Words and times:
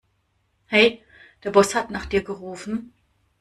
Hey, 0.65 1.03
der 1.43 1.51
Boss 1.51 1.75
hat 1.75 1.91
nach 1.91 2.07
dir 2.07 2.23
gerufen. 2.23 2.91